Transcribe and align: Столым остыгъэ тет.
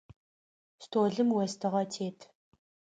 Столым 0.83 1.29
остыгъэ 1.43 1.83
тет. 1.93 2.19